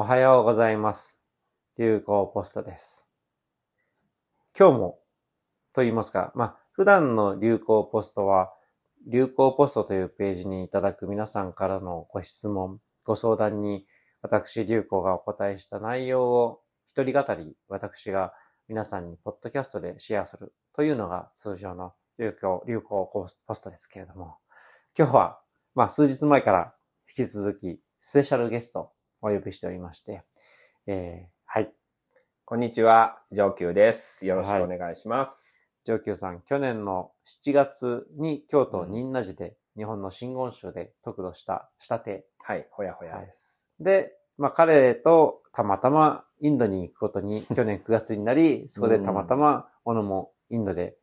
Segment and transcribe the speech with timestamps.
[0.00, 1.20] おはようございます。
[1.76, 3.10] 流行ポストです。
[4.56, 5.00] 今日も、
[5.72, 8.52] と言いますか、まあ、普段の流行ポストは、
[9.08, 13.88] 流行ポストというページにいただく皆さんからのご質問、ご相談に、
[14.22, 18.32] 私、流行がお答えした内容を一人語り、私が
[18.68, 24.36] 皆さんにポッドキャストでシェアするというのが通常の流行、流行ポストですけれども、
[24.96, 25.40] 今日は、
[25.74, 26.72] まあ、数日前から
[27.08, 30.22] 引き続き、スペシャルゲストお呼びしておりまして、
[30.86, 31.72] えー、はい。
[32.44, 34.24] こんにちは、上級です。
[34.26, 35.66] よろしくお願いします。
[35.84, 43.68] 上級さん、去年の7月に京都仁和寺で日本の真言宗で得度した下手はい、ほやほやです。
[43.80, 50.96] で、まあ彼とたまたまインドに行くことに 去年9月になり、そこでたまたま小野もインドで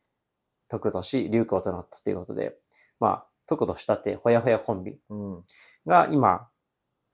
[0.70, 2.56] 得度し、流行となったということで、
[2.98, 5.44] まあ、得度したて、ほやほやコンビうん。
[5.86, 6.48] が今、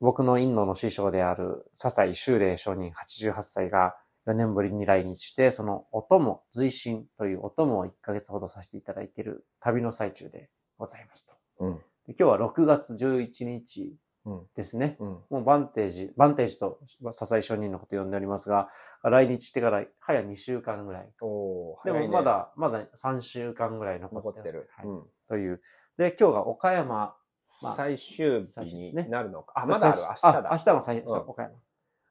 [0.02, 3.94] 僕のインドの師匠である笹井修霊上人88歳が
[4.26, 11.64] 4年ぶりに来日して、そのお供、随心というお供を1ヶ月ほどさせていただいている旅の最中でございますと。
[11.64, 11.76] うん。
[11.76, 14.42] で今日は6月11日うん。
[14.56, 14.96] ですね。
[14.98, 15.08] うん。
[15.30, 16.80] もうバンテージ、バンテージと
[17.12, 18.70] 笹井上人のことを呼んでおりますが、
[19.04, 21.12] 来日してから早2週間ぐらい。
[21.20, 24.68] おいねもまだ、まだ3週間ぐらい残っててる。
[24.76, 25.02] はいうん。
[25.28, 25.60] という。
[25.96, 27.14] で、今日が岡山、
[27.62, 29.52] まあ最終日になるのか。
[29.56, 29.98] あ、まだある。
[29.98, 30.38] 明日だ。
[30.38, 31.54] あ明日も最、うんそう岡山。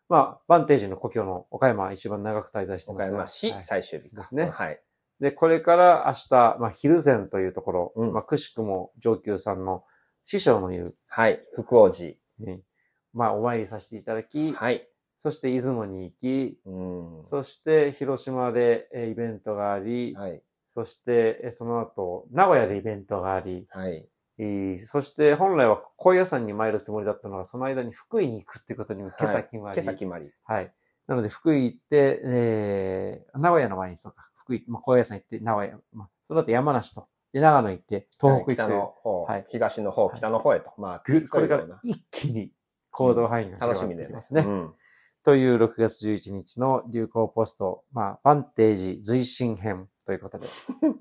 [0.10, 4.82] まあ、バンテージの故郷の岡山一番長く滞在してますが岡山市はい最終日かですねはい。
[5.22, 9.86] で、これから明日、まあ、昼前というところ、うんまあ、くしくも上級さんの
[10.26, 11.42] 師匠のいるはい。
[11.56, 12.16] 福王寺。
[12.40, 12.62] に、
[13.14, 14.88] まあ、お参りさせていただき、はい。
[15.20, 17.26] そして出雲に行き、うん。
[17.26, 20.42] そして広島でえーイベントがあり、はい。
[20.68, 24.10] そしてえーその後、名古屋でイベントがあり、はい。
[24.44, 30.32] えーそして本来は高野山に参るつもりだったのが、その間に福井に行くっていうことにも今朝決まり、今朝決まり。
[30.44, 30.74] はい。
[31.06, 40.74] なので、福井行って、えー、名古屋の前に、そうか、福井、まあ、高野山行って、名古屋、まあ、その後山梨と、で、長野行って、東北行く北という、の方はい、東の方、北の方へと。
[40.78, 42.52] まあ、ぐこれから一気に
[42.90, 44.42] 行動範囲が広がっみでねてきますね。
[44.42, 44.74] うん。
[45.24, 50.48] という6月11日の流行ポスト、まあ、バンテージ随心編ということで。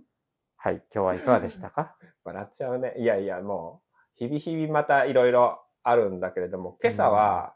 [0.62, 1.96] はい、今日はいかがでしたか？
[2.24, 2.94] 笑っちゃうね。
[2.98, 7.54] いやいや、もう、日々日々またいろいろあるんだけれども、今朝は、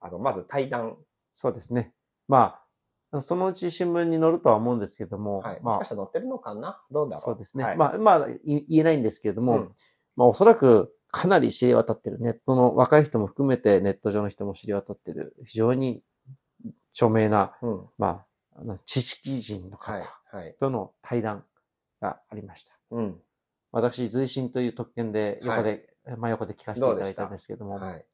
[0.00, 0.96] あの、まず対談。
[1.34, 1.92] そうですね。
[2.28, 2.60] ま
[3.12, 5.60] あ、そのうち新聞に載るとは思うんですけども、はい。
[5.60, 6.82] もまあしかしたら載ってるのかな？
[6.90, 7.22] どうだろう？
[7.22, 7.64] そうですね。
[7.64, 9.72] はいまあ、まあ、い言えないんですけれども、うん
[10.16, 16.02] まあ、おそらくかなり知れ渡ってるネットの若い人も含めてネット上の人も知れ渡ってる非常に
[16.92, 17.86] 著名な、うん。
[17.96, 18.24] ま
[18.56, 20.36] あ知識人のはい方。
[20.38, 20.56] はい。
[20.58, 21.44] との対談
[22.00, 22.74] がありました。
[22.90, 23.16] うん。
[23.76, 28.04] 私、随心という特権で横で、真横で聞かせていただいたんですけども、はい。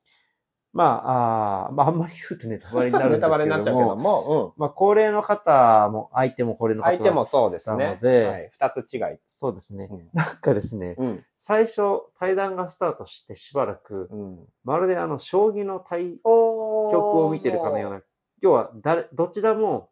[0.73, 4.61] まあ、あーまあ、あんまり言うとネタバレになるんですけども、 ネタバレになっちゃうけども、うん。
[4.61, 8.00] まあ、高齢の方も、相手も高齢の方相手もそうですなねの。
[8.00, 8.50] ではい。
[8.50, 9.00] 二つ違い。
[9.28, 9.89] そうですね。
[9.89, 11.25] うんなんかですね、うん。
[11.37, 11.83] 最初、
[12.19, 14.47] 対談がスタートしてしばらく、うん。
[14.65, 18.03] まるであの、将棋の対お局を見てるかのような、
[18.41, 19.91] 要は、誰、どちらも、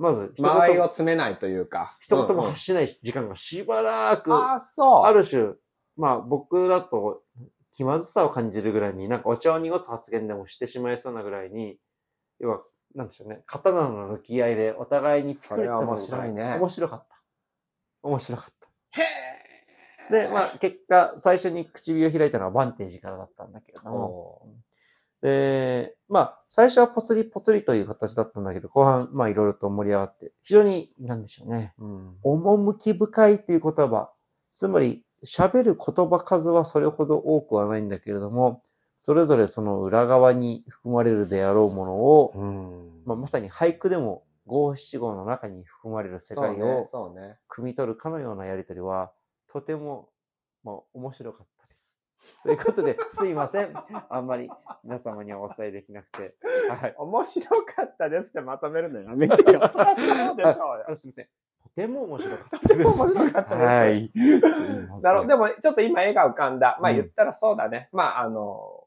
[0.00, 1.96] まず、一間合いを詰めないというか。
[2.00, 5.04] 一言も発しない時間がしばらく、ああ、そう。
[5.04, 5.52] ある種、
[5.96, 7.22] まあ僕だと
[7.74, 11.76] 気まずさを感じるぐらいに、なんかお茶を濁す発言でもしてしまいそうなぐらいに、
[12.38, 12.62] 要は、
[12.94, 17.22] なんでしょうね、刀の向き合いでお互いにそれは面白いね面白かった。
[18.02, 19.00] 面白かった。
[20.12, 24.46] へで、まあ結果、最初に唇を開いたのはバンテージからだったんだけれーども、お
[25.22, 32.16] で、まあ最初はポツリポツリという形だったんだけど、後半、まあいろいろと盛り上がって、非常に、なんでしょうね、ーうん。
[32.22, 34.10] 趣深いという言葉、
[34.50, 38.62] つまり喋る言葉数はそれほど多くはないんだけれども、
[38.98, 43.02] それぞれその裏側に含まれるであろうものを、うん。
[43.06, 47.38] まあ、まさに俳句でも五七五の中に含まれる世界をそうね。
[47.48, 49.12] 汲み取るかのようなやりとりは、
[49.52, 50.10] とても、
[50.64, 51.99] まあ、面白かったです。
[52.42, 53.74] ということで、すいません。
[54.08, 54.48] あんまり
[54.82, 56.34] 皆様にはお伝えできなくて。
[56.70, 56.94] はい。
[56.96, 59.60] 面白かったですってまとめるのやめてよ。
[59.68, 60.84] そりゃそうでしょうよ。
[60.88, 61.28] あすいません。
[61.62, 62.98] とても面白かったとてです。
[62.98, 64.12] も面白かったですはい。
[64.14, 65.28] すいませんなるほど。
[65.28, 66.78] でも、ちょっと今絵が浮かんだ。
[66.80, 67.90] まあうん言ったらそうだね。
[67.92, 68.84] まああの、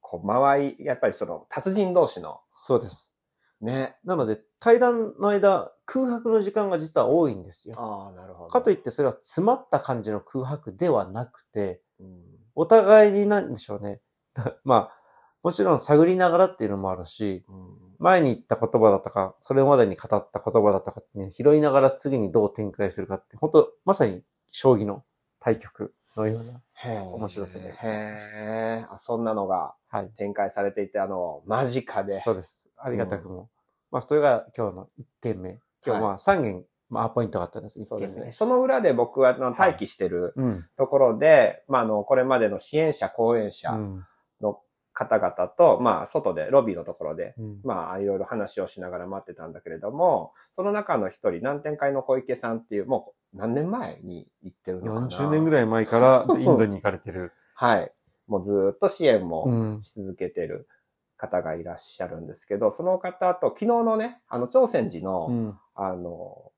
[0.00, 3.12] こう、間合い、やっぱりその、達人同士の、そうです。
[3.60, 3.96] ね。
[4.04, 7.74] なので、対談の間、空白の時間が実は多いんですよ。
[7.78, 8.50] ああ、なるほど。
[8.50, 14.00] かといってそれは詰まった感じの空白ではなくて、うんお互いになんでしょうね。
[14.64, 15.00] まあ、
[15.42, 25.04] もちろん探りながらっていうのもあるし、うん前に言った言葉だとか、それまでに語った言葉だとかって、ね、拾いながら次にどう展開するかって、本当まさに将棋の
[25.38, 28.84] 対局のような面白さでへえ。
[28.90, 30.10] あ、そんなのがはい。
[30.16, 32.18] 展開されていて、あの、間近で。
[32.18, 32.70] そうです。
[32.76, 33.50] ありがたくも。
[33.92, 35.60] まあ、それが今日の1件目。
[35.86, 37.80] 今日まあ3件、まあ、ポイントがあったんです。
[37.80, 38.32] 1そうですね。
[38.32, 40.66] その裏で僕はあの待機してるうん。
[40.76, 44.06] ところで、まあ、あの、これまでの支援者、講演う者ん。
[44.42, 44.60] の
[44.92, 57.32] 方々と、まあ、外で、ロビーのところで、うんまあ、いろいろ話をしながら待ってたんだけれども、その中の一人、南天会の小池さんっていう、もう何年前に行ってるのかな40年ぐらい前から インドに行かれてる。
[57.54, 57.90] はい。
[58.26, 59.82] もうずーっと支援もうん。
[59.82, 60.68] し続けてる
[61.16, 65.58] 方がいらっしゃるんですけど、その方と昨日のね、あの、朝鮮寺の、うん。
[65.74, 66.51] あの、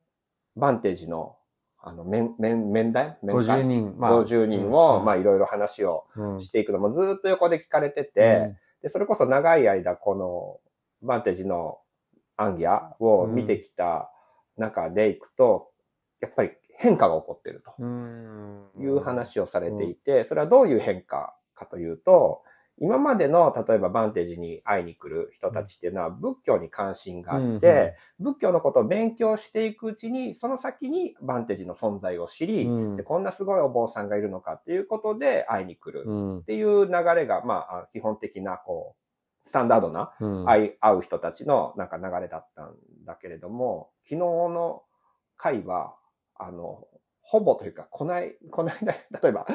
[0.57, 1.37] バンテージの、
[1.79, 3.17] あの、面、面、面談？
[3.23, 3.93] 面50会人。
[3.95, 6.41] 50人を、うんまあ、いろいろ話をうん。
[6.41, 10.61] していくのもずーっと横で聞かれてて、で、それこそ長い間、この、
[11.07, 11.79] バンテージの
[12.37, 14.11] アンギャを見てきた
[14.57, 15.71] 中でいくと、
[16.21, 18.71] やっぱり変化が起こっているとうん。
[18.79, 22.43] いう話をされていて、それはどういう変化かというと、
[22.79, 36.05] 今までの、例えばバンテージに会いに来る人たちっていうのは仏教に関心があって、仏教のことを勉強していくうちに、その先にバンテージの存在を知り、うんでこんなすごいお坊さんがいるのかっていうことで会いに来る。
[36.09, 36.39] うん。
[36.41, 40.13] っていう流れが、まあ、基本的な、こう、スタンダードな
[40.47, 42.75] 会う人たちのなんか流れだったん
[43.05, 44.83] だけれども、昨日の
[45.37, 45.95] 会は、
[46.35, 46.89] あの、
[47.27, 49.47] ほぼというか、こない、 こないだ、例えば、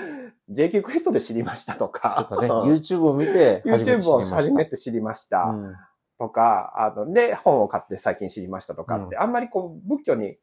[0.49, 2.49] JQ クエストで知りましたとか、そうかね。
[2.49, 5.75] YouTube を見て、YouTube を初めてて知りましたうん
[6.19, 10.37] とか、あの、で、本を買って最近知りましたとかって、あんまりこう、仏教に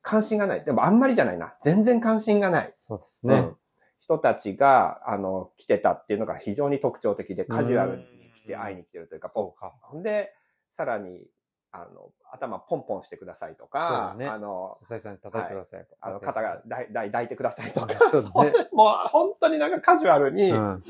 [0.00, 0.64] 関心がない。
[0.64, 1.54] でもあんまりじゃないな。
[1.60, 2.72] 全然関心がない。
[2.78, 3.56] そうですねうん。
[4.00, 9.74] 人たちが、あの、来てたっていうのが非常に特徴的で、カジュアルに来て会いに来てるというか、そうか。
[9.82, 10.32] ほんで、
[10.70, 11.26] さらに、
[11.70, 15.86] あの、頭ポンポンしてくださいとか、ねあの、笹井さんに叩いてください。
[16.00, 16.62] あの、肩が
[16.92, 20.82] 抱いてくださいとか、そうだねもう本当になんかカジュアルにうん。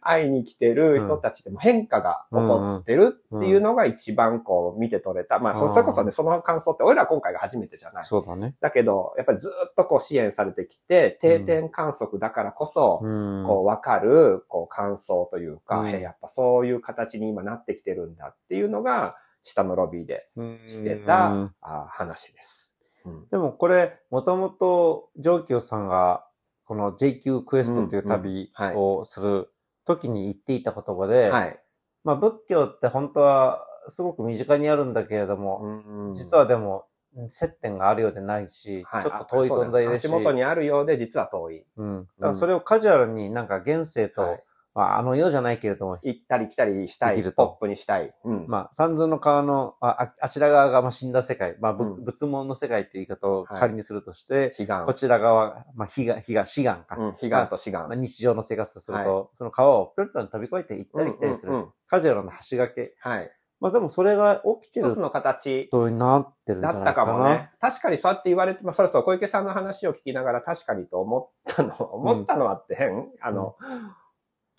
[0.00, 5.38] 会いに来てる人たちでも変化が起こってるっていうのが一番こう見て取れた。
[5.38, 8.04] まあ、うんそれこそね、その感想って、俺ら今回が初めてじゃない。
[8.04, 8.54] そうだね。
[8.60, 13.44] だけど、やっぱりずっとこう支援されてきて、定点観測だからこそ、うん。
[13.46, 22.74] こう、わかる、こう、感想というか、うんへやっぱそういう形に今なってきてるんだっていうのが、下のロビーでうんしてた、あ話です。
[23.04, 23.28] うん。
[23.30, 26.26] でもこれ、もともと、上級さんが、
[26.64, 29.52] この JQ クエストという旅をする
[29.84, 31.60] 時に言っていた言葉で、はい。
[32.04, 36.86] まあ仏教って本当はすごく身近にあるんだけれども、うん実はでも
[37.28, 41.64] 接点があるようでないし、はいちょっと遠い存在ですし、足元にあるようで実は遠い。
[41.76, 42.06] うん。
[42.18, 48.12] だからそれをカジュアルになんか現世と、はいまああの世じゃないけれども、行ったり来たりしたい、ポップにしたい。
[48.24, 48.46] うん。
[48.48, 54.84] まあ、三途の川の、あああちら側がまあ死んだ世界、まあ、ぶうん仏門の世界っていう言い方を仮にするとして、悲願。
[54.84, 56.96] こちら側、まあ、悲願、悲願、志願か。
[56.96, 57.88] うん、悲願と志願。
[57.88, 62.94] まあ、日常の生活とすると、その川をぴょんぴょん飛び越えて行ったり来たりする、うんうんうんカジュアルな橋掛け。
[62.98, 63.30] はい。
[63.60, 67.06] まあでもそれが起きてる一つの形となってるんじだったゃないかな。
[67.06, 67.50] かもね。
[67.60, 73.54] 確かにそうやって言われて、まあ、そろそろ小池さんの話を聞きながら確かにと思ったの、思ったのはって変、あの、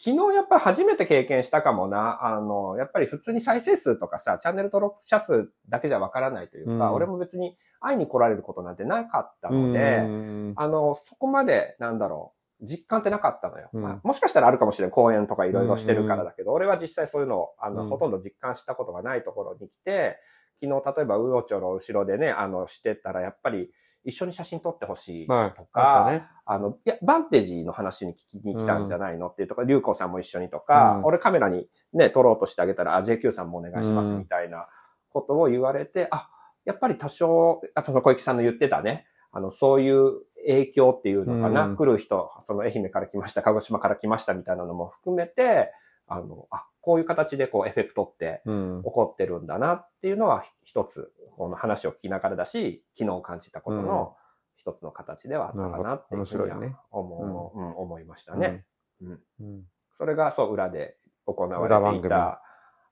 [0.06, 2.20] 昨日やっぱ初めて経験したかもな。
[2.22, 13.70] あの、やっぱり普通に再生数とかさ、チャンネル登録者数だけじゃわからないというか、うん俺も別に会いに来られることなんてなかったので、うんあの、そこまで、なんだろう、実感ってなかったのよ。
[13.74, 14.92] うんまあもしかしたらあるかもしれない。
[14.92, 20.20] 講演とかいろいろしてるからだけど、俺は実際そういうのを、あの、うんほとんど実感したことがないところに来て、
[20.62, 23.72] 昨日例えば、ウオチョの後ろでね、あの、してたら、やっぱり、
[24.06, 25.68] 一緒に写真撮ってほしいまあ、となん
[26.06, 29.28] か、ね、あの、いや、バンテージの話に聞きに来たんじゃないの？
[29.28, 31.06] っていうとか、リュウコさんも一緒にとか、うん。
[31.06, 34.68] 俺カメラにね、撮ろうとしてあげたら、あ、JQ さんもお願いしますうんみたいな
[35.10, 36.30] ことを言われて、あ、
[36.66, 41.76] やっぱり多少、やっぱその小池さんの言ってたね、あの、そういう影響っていうのかな、うん。
[41.76, 45.72] 来る人、その愛媛から来ました、鹿児島から来ましたみたいなのも含めて、
[46.08, 48.92] あの、あ、こういう形でこうエフェクトってうん起。
[48.92, 54.16] こってるんだなっていうのは一つ、この話を聞きながらだし、昨日感じたことの
[54.58, 58.66] 一つの形ではあったかなっていうふうには思う、うん思いましたね。
[59.02, 59.64] うんうん
[59.98, 62.42] それがそう裏で行われていた、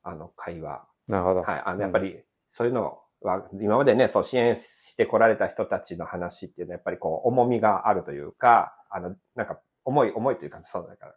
[0.03, 0.85] あの、会話。
[1.07, 1.41] なるほど。
[1.41, 1.61] はい。
[1.65, 11.15] あの、やっぱり、そういうのは、今までね、そう支援してこられた人たちの話っていうのは、やっぱりこう、重みがあるというか、あの、なんか、重い、重いというか、そうだから、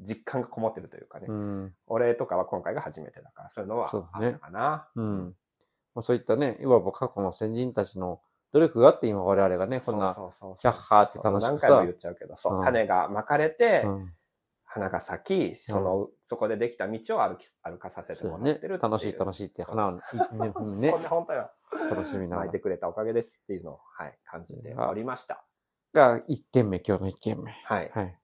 [0.00, 1.26] 実感がこもってるというかね。
[1.28, 1.74] うん。
[1.86, 4.88] 俺とかは今回が初めてだから、そういうのはあったかな。
[4.96, 5.34] うん。
[5.94, 8.20] まあ、そういったね、いわば過去の先人たちの
[8.52, 14.12] 努力があって今我々がね、こんな、キャッハーって楽しくさ何回も言っちゃうけど、そう、うん種がまかれて、うん
[14.72, 18.78] 花が咲き、その、そこでできた道を歩き、歩かさせてもらってるっていう。
[18.78, 20.44] 楽しい楽しいって花をねねそ
[20.98, 21.50] んな本当よ。
[21.90, 22.60] 楽しみな巻いて。
[22.60, 25.44] くれたおかげですっていうのを、はい、感じておりました。
[25.92, 27.50] が、一件目、今日の一件目。
[27.50, 27.90] はい。
[27.92, 28.19] はい。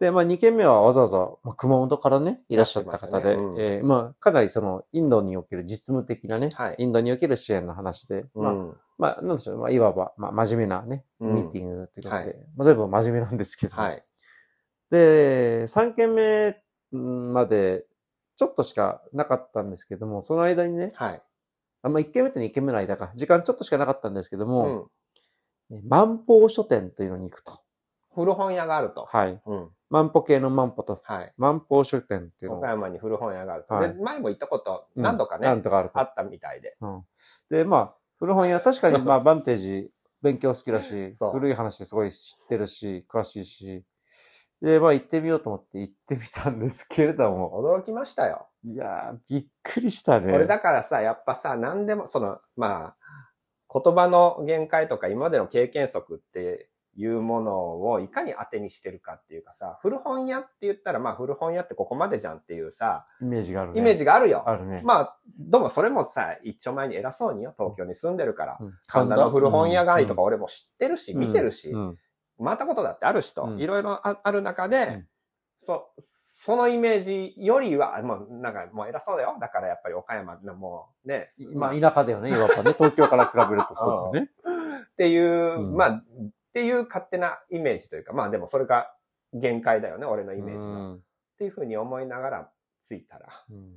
[0.00, 8.76] で、まあ、2件目はわざわざ、まあ、熊本からね、いらっしゃった方で、ねうんえーまあ、かなりその、インドにおける実務的なね、はいインドにおける支援の話で、まあ、うん。
[8.96, 14.02] まあ、なんでしょう、まあ、いわば、まあ、真面目なね、うんミーティングっていうことで、はいまあ、全部真面目なんですけど、はい。
[14.90, 16.56] で、3件目
[16.92, 17.84] まで、
[18.36, 21.22] ちょっとしかなかったんですけども、その間にね、はい。
[21.82, 24.90] あまあ、1件目と2件目の間か、時間ちょっとしかなかったんですけどうも、
[25.70, 25.74] ん。
[25.74, 27.52] え万宝書店というのに行くと。
[28.14, 29.04] 古本屋があると。
[29.04, 29.40] はい。
[29.44, 29.70] うん。
[29.90, 31.32] 万宝系の万宝と、はい。
[31.36, 33.74] 万宝書店っていうの岡山に古本屋があると。
[33.74, 36.04] はいで、前も行ったことうん何度かね、なんとかあるとあ。
[36.04, 36.76] ったみたいで。
[36.80, 37.04] うん。
[37.50, 39.90] で、まあ、古本屋、確かに、まあ、 バンテージ、
[40.22, 43.84] 勉強好きだし古い話すごい知ってるし、詳しいし、
[44.62, 48.46] で、まあ、行ってみようと思って行ってみたんですけれども、驚きましたよ。
[48.62, 50.32] いやー、びっくりしたね。
[50.32, 52.96] 俺だからさ、やっぱさ、何でも、その、まあ、
[53.72, 63.80] 言葉の限界とか今までの経験則っていうものをいかに当てにしてるかっていうかさ、古本屋って言ったら、まあ古本屋ってここまでじゃんっていうさ、イメージがあるね。
[63.80, 64.48] イメージがあるよ。
[64.48, 64.82] あるね。
[64.84, 68.58] まあ、どうもそれもさ、一丁前に偉そうによ、東京に住んでるから。
[68.60, 71.98] うん神田の古本屋街とか俺も知ってるし、見てるし、うん
[72.42, 75.06] 回ったことだってあるしと、うんいろいろあある中で、ん
[75.58, 75.90] そ、
[76.22, 79.36] そのイメージよりは、もうなんかもう偉そうだよ。
[79.40, 82.72] だからやっぱり岡山のもうね、まあ、田舎だよね、いわばね。
[82.72, 84.30] 東京から比べるとそうだね。
[84.92, 86.02] っていう、うんまあ、
[86.50, 88.92] っていう勝手なイメージというか、まあでもそれが
[89.32, 90.72] 限界だよね、俺のイメージの。
[90.72, 92.50] うんっていうふうに思いながら
[92.86, 93.72] 着いたら、うん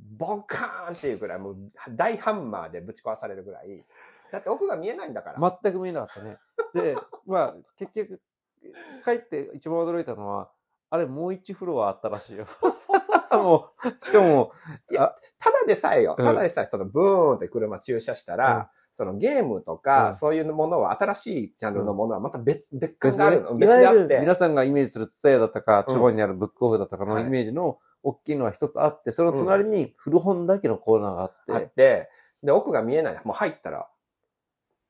[0.00, 1.56] ボカーンっていうぐらい、もう
[1.92, 3.84] 大ハンマーでぶち壊されるぐらい、
[4.32, 5.58] だって奥が見えないんだから。
[5.62, 6.38] 全く見えなかったね。
[6.74, 8.20] で、 まあ、結局、
[9.04, 10.50] 帰って一番驚いたのは、
[10.90, 12.44] あれ、もう一フロアあったらしいよ。
[12.44, 14.52] そうそうそう もう、しかも、
[14.88, 20.14] ただでさえよ、うんただでさえそのブーンって車駐車したら、うんそのゲームとか、うん。
[20.14, 23.50] そういうものは、新しいジャンルのものはまた別、別別感があるの。
[23.50, 24.18] い別であって。
[24.20, 25.94] 皆さんがイメージするツタヤだとか、うん。
[25.94, 27.26] 地方にあるブックオフだとかのはい。
[27.26, 32.08] イメージの大きいのは一つあって、その隣に古本だけのコーナーがあって、あって、
[32.44, 33.20] で、奥が見えない。
[33.24, 33.88] もう入ったら、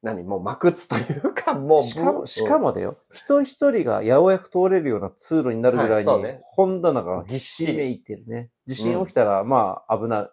[0.02, 8.50] 何もう幕つというか、もう、しかも、しかもだよ、一人一人が八百役通れるような通路になるぐらいに本棚がぎっしりめいってるね。
[8.66, 10.30] 地震起きたら、まあ、危ない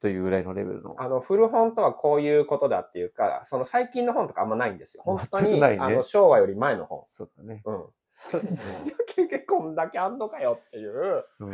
[0.00, 0.94] というぐらいのレベルの。
[0.98, 5.02] あの、古本とはこういうことだっていうか、その最近の本とかあんまないんですよ。
[5.04, 7.02] 本当に、ねあの、昭和より前の本。
[7.04, 7.62] そうだね。
[7.64, 7.86] うん。
[9.06, 11.24] 結局こんだけあんのかよっていう。
[11.40, 11.52] うん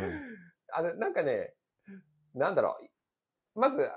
[0.71, 1.53] あの、なんかね、
[2.35, 2.77] なんだろ
[3.55, 3.59] う。
[3.59, 3.89] まず、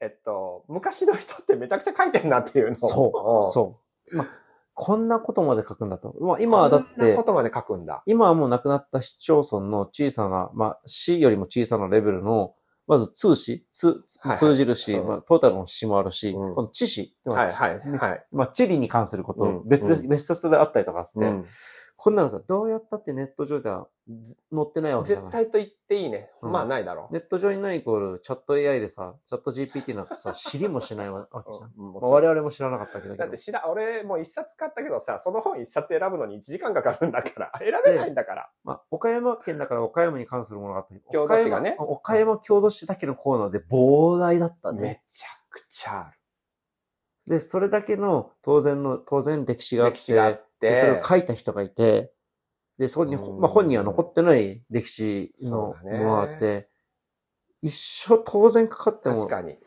[0.00, 3.80] えっと、昔の人ってめちゃくちゃ書いてんなっていうのをそう、そ
[4.12, 4.16] う。
[4.16, 4.28] まあ、
[4.74, 6.14] こんなことまで書くんだと。
[6.20, 8.02] まあ、今はだってこんなこ、とまで書くんだ。
[8.06, 12.54] 今はもう亡くなった市町村の小さな、まあ、市よりも小さなレベルの、
[12.86, 14.38] まず通市、通はいはい。
[14.38, 15.08] 通じるし、うん。
[15.08, 16.54] まあ、トータルの市もあるし、うん。
[16.54, 18.26] この地市ってのはいはいねはい。
[18.32, 19.68] まあ、地理に関すること、うん。
[19.68, 21.44] 別々、うん別冊であったりとかして、うん
[21.96, 25.30] こんなのさ、どうやったってネット上ではず載ってないわけじゃない。
[25.30, 26.30] 絶対と言っていいね。
[26.42, 27.12] うんまあないだろう。
[27.14, 31.72] ネット上にないイコール、チャット AI でさ、チャット GPT なんかさ、知りもしないわけじゃん。
[31.78, 33.24] うんもちまあ、ろん我々も知らなかったわけだけど。
[33.24, 38.50] だって知ら、俺もう一冊買ったけどさ、その本一冊選ぶのに1時間かかるんだから、 選べないんだから。
[38.64, 41.00] まあ、岡山県だから岡山に関するものがあったり。
[41.12, 45.04] 郷土史がね岡山岡山郷土史だけのコーナーで膨大だっためね。
[45.08, 46.12] ちゃくちゃあ
[47.26, 49.82] で、それだけの当然の、当然歴史る。
[49.82, 52.12] があって、っでて、それを書いた人がいて、
[52.78, 56.68] で、そこに、うんまあ本には残ってない歴史のものがあって、
[57.62, 57.74] 一
[58.08, 59.58] 生当然かかっても確かに。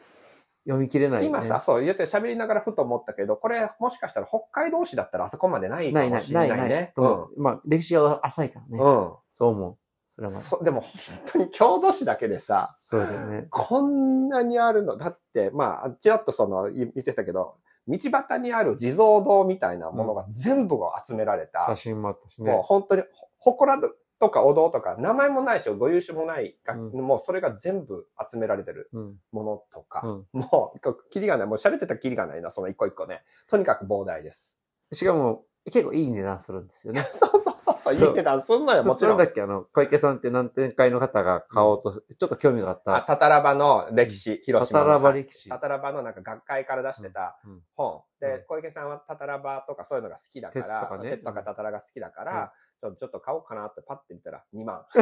[0.65, 1.27] 読み切れない、ね。
[1.27, 6.91] 今さ、そう言って喋りながらふと思ったけど、これもしかしたら北海道市だったらあそこまでないかないない、もしれな、ないいね。
[6.93, 8.71] とまあ、歴史が浅いからね。
[8.71, 9.13] うん。
[9.29, 9.77] そう思う。
[10.17, 10.29] それうん。
[10.29, 10.91] はまあそでも本
[11.33, 13.47] 当に郷土史だけでさ、そうだよね。
[13.49, 14.97] こんなにあるの。
[14.97, 17.55] だって、まあ、ちらっとその、い見せたけど、
[17.87, 22.61] 道端にある地蔵堂みたいなものが全部を集められた、写真もあったしもうね。
[22.63, 23.03] 本当に、
[23.39, 29.15] ほ祠とかお堂とか、名前もないし、ご優秀もないが、うんもうそれが全部集められてるうん。
[29.31, 30.25] ものとか、うん。
[30.33, 31.47] もう、こキリがない。
[31.47, 33.21] もう喋ってたらキリがないな、その一個一個ね。
[33.47, 34.57] とにかく膨大です。
[34.91, 37.01] しかも、結構いい値段するんですよね。
[37.11, 39.25] そうそうそうそう、そういい値段すんのよ、もちろんだ。
[39.25, 43.07] っけ、あの、小池さんって何点会の方が買おうと、ちょっと興味があっあ、た。
[43.15, 44.85] タタラバの歴史、広島の。
[44.85, 48.03] タタラバ歴史タタラバのなんか学会から出してたうんうん本。
[48.21, 54.85] うん、で小池さんはタタラバとかそういうのが好きだから、鉄とかね鉄とかタタラが好きだから、ちょちょっと買おうかなってパッて見たら2万。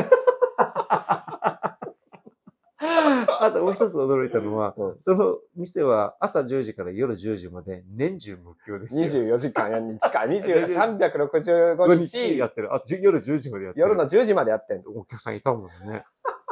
[3.42, 9.24] あともう一つ驚いたのは、うんその店は朝10時から夜10時まで年中無休ですよ。
[9.24, 10.42] 24時間やに近い。
[10.42, 12.74] 20 365 5日日や、ってる。
[12.74, 13.88] あ、夜10時までやってる。
[13.88, 14.92] 夜の10時までやってんの。
[14.92, 16.06] お客さんいたもんね。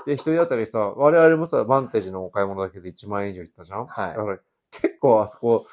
[0.05, 4.39] で、一人当たりさ、我々もさ、バンテージのお買い物だけで1万円以上いったじゃんはいだから
[4.71, 5.65] 結構あそこ、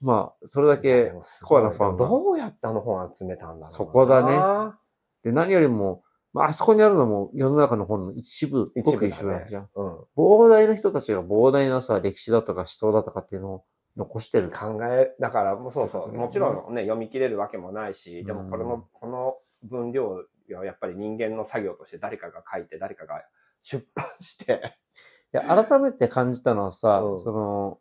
[0.00, 1.12] まあ、それだけ、
[1.44, 4.74] コアなファンがどうやってあの本集めたんだろうなそこだね
[5.24, 6.02] で、何よりも、
[6.38, 9.68] まあ、あそこにあるのも世の中の本の一部、ごく一部んじゃん。
[9.74, 9.98] うん。
[10.16, 13.64] 膨大な人たちが膨大なさ、歴史だとか思想だとかっていうのを
[13.96, 14.48] 残してる。
[14.48, 23.24] 考え、だから、もうそうそう、もちろんね、読み切れるわけもないし、でうんもこれの、この分量はやっぱり人間の作業として誰かが書いて、誰かが
[23.60, 24.76] 出版して、
[25.34, 27.80] いや、改めて感じたのはさ、うんその、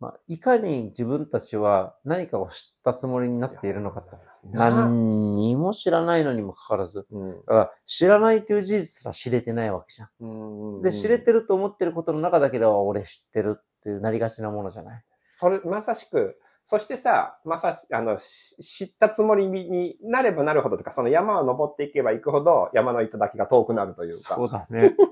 [0.00, 4.16] まあ、いかに自分たちは何かを知ったつもりになっているのかと。
[4.16, 7.06] な何にも知らないのにもかかわらず。
[7.10, 10.08] うんだから知らないという事実すら知れてないわけじゃん。
[10.20, 15.02] うんで、知れてると思ってることの中だけでは俺知ってるっていうなりがちなものじゃない？
[15.18, 24.94] それ、まさしく、そしてさ、まさし、あの、し知ったつもりになればなるほどとか、その山を登っていけば行くほど山の頂が遠くなるというかそ、うだね。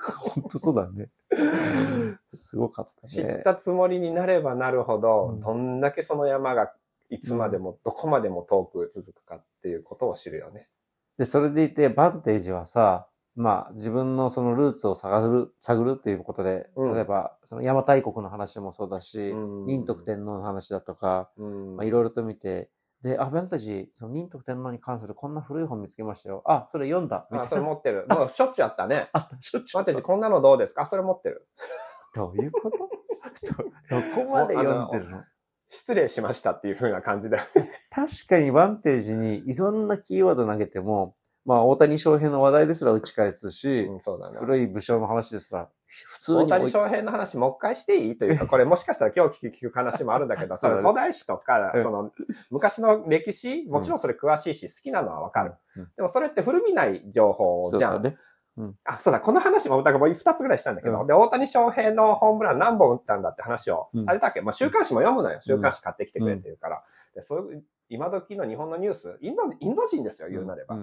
[0.00, 1.08] 本当そうだね。
[2.32, 3.42] すごかった知っね。
[3.44, 6.72] たつもりになればなるほど、うんどんだけその山が
[7.10, 10.68] いつまでも、どこまでも遠く続くかっていうことを知るよね。
[11.18, 22.70] で、それでいて、バンテージはさ、まあ、自分のそのルーツを探る、探るっていうことで、うん例えば、その邪馬台国の話もそうだし、うん仁徳天皇の話だとか、うんまあ、いろいろと見て、
[23.02, 26.42] で、あ、バンテージ、その仁徳天皇に関するこんな古い本見つけましたよ。
[26.46, 27.28] あ、それ読んだ。
[27.30, 27.46] あ。
[27.46, 28.06] それ持ってる。
[28.10, 29.08] もうしょっちゅうあったね。
[29.14, 29.80] あった、しょっちゅう。
[29.80, 30.82] 私、こんなのどうですか？
[30.82, 31.46] あそれ持ってる。
[32.14, 32.78] どういうこと？
[32.78, 35.22] どどこまで読んでるの？
[35.68, 37.38] 失礼しましたっていう風な感じで。
[37.90, 44.38] 確かにバンテージにいろんなキーワード投げても、まあ大谷翔平の話題ですら打ち返すし、うん、そうだね。
[44.38, 52.12] 古い武将の話ですら、普通大に置い谷翔平の話もう一回していいというか、 これもしかしたら今日聞く聞く話もあるんだけど、 その古代史とか、うんその
[52.50, 55.54] 昔の歴史、もちろんそれ詳しいし、好きなのはわかる。
[55.76, 58.02] うんでもそれって古びない情報じゃん。
[58.02, 58.18] そう
[58.58, 58.74] だね。
[58.84, 64.40] あ、そうだ、この話も、だからもう二つぐらいしたんだけど、うんで、大谷翔平のホームラン何本打ったんだって話をうんされたわけ。
[64.40, 65.40] まあ、週刊誌も読むのよ。
[65.42, 66.82] 週刊誌買ってきてくれって言うから。
[67.14, 70.76] で、そういう、今時の日本のニュース、インド、インド人ですよ、言うなれば。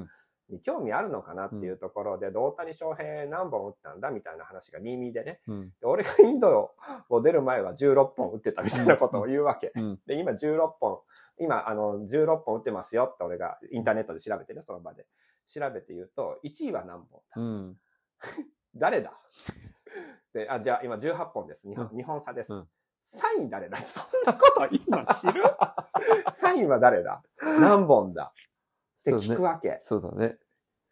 [0.50, 5.40] んに興味あるのかなっていうところで、で大谷翔平何本打ったんだみたいな話が新見でね。
[5.48, 6.72] うんで俺がインド
[7.10, 9.72] を出る前は16本打ってたみたいなことを言うわけ。
[9.76, 11.00] うんで、今16本、
[11.38, 15.06] 今、あの、16本打ってますよって俺がインターネットで調べてね、その場で。
[15.48, 17.78] 調べて言うと、1位は何本だうん。
[18.76, 19.14] 誰だ？
[20.34, 21.68] で、あ、じゃあ今18本です。
[21.68, 22.54] 日本,、本差です。
[22.54, 22.68] うん
[23.08, 23.78] サイン誰だ？
[23.86, 25.44] そんなこと今知る？
[26.32, 27.22] サインは誰だ？
[27.62, 28.34] 何本だ？
[29.12, 29.36] ってそうね。
[29.36, 29.78] 聞くわけ。
[29.80, 30.38] そうだね。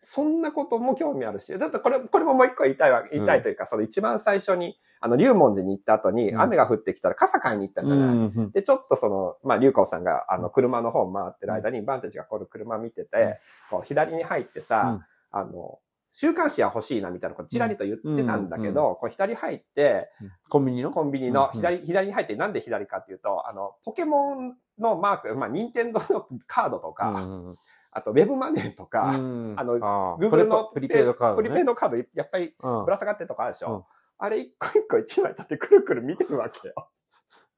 [0.06, 6.42] そんなことも興味あるし、だってこれ、これももう一個言いたいわ、言いたいというか、その一番最初に、あの、龍門寺に行った後にうん。
[6.42, 8.16] 雨が降ってきたら傘買いに行ったじゃない。
[8.16, 8.52] ん。
[8.52, 15.80] で、ちょっとその、まあ、龍光さんが、あの、車の方を回ってる間に、バンテージがこの車見てて、こう、左に入ってさ、あの、
[16.12, 20.10] 週刊誌は欲しいなみたいなことちらりと言ってたんだけど、こう左入って、
[20.50, 20.92] コンビニの？
[20.92, 27.20] コンビニのうん左、左に入って、なんで左かっていうと、あの、ポケモンのマーク、まあ、任天堂のカードとか、う
[27.52, 27.58] ん
[27.96, 29.56] あと、ウェブマネーとか、うん。
[29.60, 31.44] あのあー Google のプリペイドカードね。
[31.44, 32.86] プリペイドカード、やっぱりうん。
[32.86, 33.84] ぶら下がってるとかあるでしょ、うん。
[34.18, 36.74] あれ一個一個一枚取ってくるくる見てるわけよ。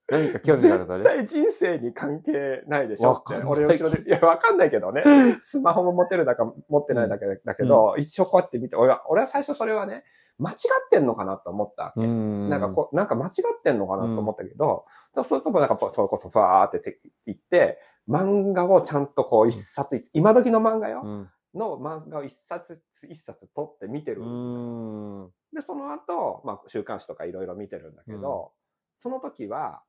[0.08, 1.15] 何か興味があるだ絶ね。
[1.18, 5.04] 対人生に関係ないでしょって俺後ろで、いや、わかんないけどね。
[5.41, 10.04] スマホも持てるだか持ってないだけだけど、一応こうやって見て、俺は、俺は最初それはね、
[10.38, 12.06] 間違ってんのかなと思ったわけ。
[12.06, 21.32] んなんかこう、なんか間違ってんのかなと思ったけど、そうするとなんかそれこそふわーってて言って、漫画をちゃんとこう一冊、今時の漫画よ、うん。
[21.56, 24.22] の漫画を一冊一冊取って見てる。
[24.22, 25.32] うん。
[25.54, 28.52] で、その後、まあ週刊誌とかいろいろ見てるんだけど、
[28.96, 29.84] その時は、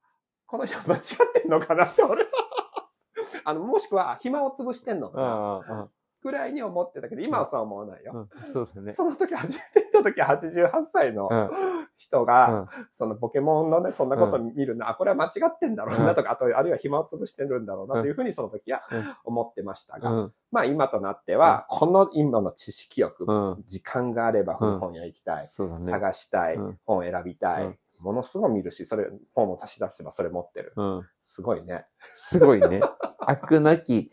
[0.47, 1.03] この人間違っ
[1.43, 2.29] てんのかなって俺は。
[3.45, 5.89] あの、もしくは暇を潰してんのかな
[6.23, 8.13] ぐらいに思ってたけど、今はそう思わないよ。
[8.15, 8.53] うん。
[8.53, 8.91] そうだね。
[8.93, 11.51] その時初めて行った時88歳のうん。
[11.97, 12.67] 人うが、ん。
[12.93, 20.33] そのポケモンのね、そんなこと見るの、あ、これは間違ってんだろうなとか、あと、あるいは暇を潰してるんだろうなというふうにその時はうん思ってましたが、うん。
[20.51, 23.63] まあ今となっては、この今の知識欲、うん。
[23.67, 25.47] 時間があればうん本屋行きたい。
[25.47, 30.73] 探したい、うん本選びたい、うんものすごい見るし、それ、本を足し出してばそれ持ってる。
[30.77, 31.09] うん。
[31.23, 31.87] すごいね。
[32.15, 32.81] すごいね。
[33.19, 34.13] 悪なき、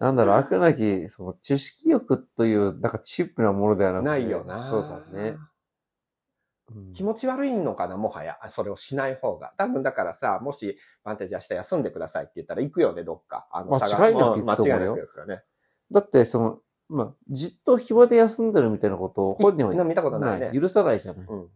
[0.00, 4.08] なんだろう、悪なき、その知識欲という、なんかチップなものではなくて。
[4.08, 4.58] ないよな。
[4.62, 5.28] そうだね。
[5.30, 5.48] うん
[6.94, 8.38] 気持ち悪いのかな、もはや。
[8.48, 9.52] それをしない方が。
[9.58, 13.46] 多分だからさ、もし、バンテージ明日休んでくださいって言ったら行くよね、どっか。
[13.52, 15.42] あ間違いなく行くと思うよね。
[15.90, 20.52] だって、その、まあ、じっと暇で休んでるみたいなことを本人は見たことないね。
[20.58, 21.26] 許さないじゃない。
[21.28, 21.48] うん。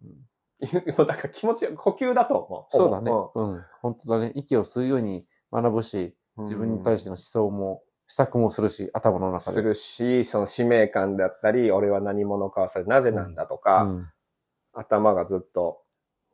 [0.97, 2.65] も うだから気持ち、呼吸だと思う。
[2.69, 3.11] そうだね。
[3.11, 3.65] ほうん。
[3.81, 4.33] 本当だね。
[4.35, 9.53] 息を吸うように学ぶし、ぼ自分に対しての思想も、施策もするし、頭の中で。
[9.53, 14.13] するし、その使命感だったり、俺は何者かはそれなぜなんだとか、うん。
[14.73, 15.83] 頭がずっと、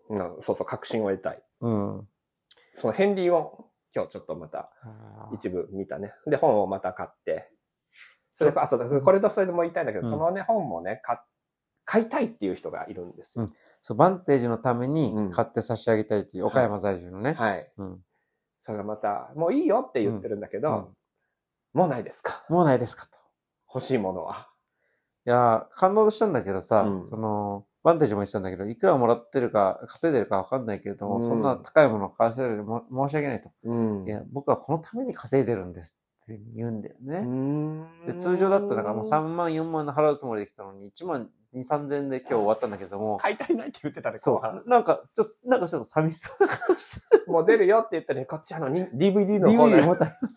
[0.08, 1.42] なそうそう、確信を得たい。
[1.60, 2.08] うん。
[2.72, 4.70] そのヘンリーを今日ちょっとまた
[5.32, 6.12] 一部見たね。
[6.26, 7.50] で、本をまた買って、
[8.34, 11.18] それあ、そうだ、これとそれでも言いたいんだけど、うんそのね、本もね、買
[11.84, 13.48] 買いたいっていう人がいるんですよ。
[13.86, 17.34] そう、バンテージのためにうん買って差し上げたいっていう、岡山在住のね。
[17.34, 17.70] はい。
[17.76, 18.00] うん。
[18.62, 20.88] それがまた、もういいよって言ってるんだけど、うんうん
[21.74, 22.44] もうないですか？
[22.48, 23.18] もうないですかと。
[23.68, 24.48] 欲しいものは。
[25.26, 33.50] いやー、感動したんだけどさ、うんその、バンテージも言ってたんだけど、いくらもらってるか、稼いでるかわかんないけれども、うんそんな高いものを買わせるも申し訳ないと。
[33.64, 37.18] うんいや、僕はこのために稼いでるんですって言うんだよね。
[37.22, 44.40] んで通常だったらもう3万、4万払うつもりで来たのに、1万2、3000円で今日終わったんだけども、買い足りないって言ってたね、そ。
[44.42, 44.68] う。
[44.68, 47.24] なんか、ちょっと、なんかちょっと寂しそうな顔してる。
[47.28, 49.86] もう出るよって言ったらね、こっちあの、に DVD の方 DVD で。
[49.86, 50.28] またありま。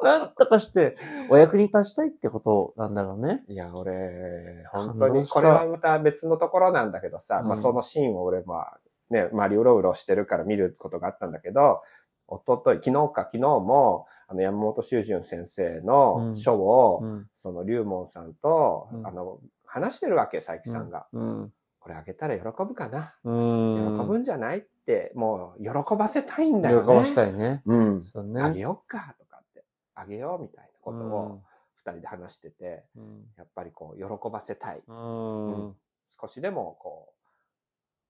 [0.00, 0.96] なんとかして、
[1.28, 3.42] お役に立ちたいってことなんだろうね。
[3.48, 8.78] いや、俺、本当に、これはまた別のところなんだけどさ、うんまあそのシーンを俺まあ、
[9.10, 11.82] ね、周りうろうろしてるから見ることがあったんだけど、
[12.28, 17.26] 一昨日昨日か昨日も、あの、山本修潤先生の書を、うん。
[17.34, 21.06] その、龍門さんと、うんあの、話してるわけ、佐伯さんが。
[21.12, 21.52] うん。
[21.80, 23.98] これあげたら喜ぶかな、うん。
[23.98, 26.86] 喜ぶんじゃないって、もう、喜ばせたいんだ喜よね。
[26.86, 27.62] ばしたいね。
[27.64, 28.02] うん。
[28.02, 28.42] そうね。
[28.42, 29.64] あげよっか、とかって。
[29.94, 31.42] あげよう、みたいなことうんを、
[31.76, 33.24] 二人で話してて、うん。
[33.38, 34.82] やっぱりこう、喜ばせたい。
[34.86, 35.76] うん。
[36.06, 37.14] 少しでも、こ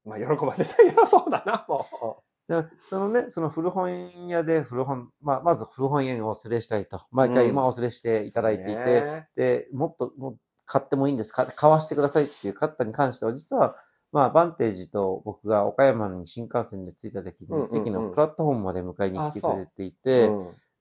[0.04, 7.00] う、まあ、喜ばせたいな、そうだな、もでそのね、その古本屋で古本、まあ、まず古本屋にお連れしたいと。
[7.10, 8.24] 毎回、うんまあ、お連れしてう。
[8.24, 13.76] いただいていて、ねで、もっと、もう買ってもいいんですか買わしてくださいっていう方に関しては、実は、
[14.12, 20.30] まあ、バンテージと僕が岡山に新幹線で着いた時に、うんうんうん駅のプラットフォームまで迎えに来てくれていうんて、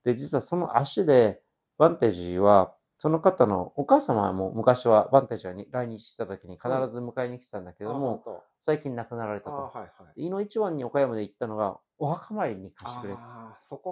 [0.06, 1.42] で、実はその足で、
[1.78, 9.56] バンテージは、その方のお母様も昔はバンテージに来日した時に必ず迎えに来てたんだけども、あ最近亡くなられたと。
[9.56, 10.26] はいはい。
[10.26, 13.22] 井の一番に岡山で行ったのが、お墓参りに貸してくれって